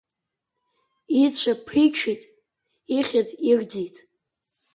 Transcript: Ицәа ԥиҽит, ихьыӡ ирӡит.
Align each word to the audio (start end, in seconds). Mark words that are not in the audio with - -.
Ицәа 1.23 1.53
ԥиҽит, 1.65 2.21
ихьыӡ 2.97 3.29
ирӡит. 3.49 3.95